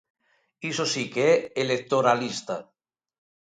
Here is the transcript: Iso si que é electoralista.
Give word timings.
Iso 0.71 0.85
si 0.93 1.03
que 1.13 1.23
é 1.31 1.33
electoralista. 1.63 2.55